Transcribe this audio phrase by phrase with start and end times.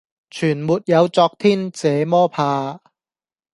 [0.03, 0.11] 全沒有昨
[1.37, 2.79] 天這麼怕，